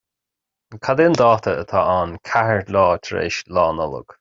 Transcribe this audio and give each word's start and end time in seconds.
Cad 0.87 1.01
é 1.03 1.05
an 1.09 1.17
dáta 1.21 1.51
atá 1.63 1.79
ann 1.97 2.17
ceathair 2.31 2.65
lá 2.77 2.87
tar 3.05 3.23
éis 3.27 3.39
Lá 3.59 3.71
Nollag? 3.81 4.19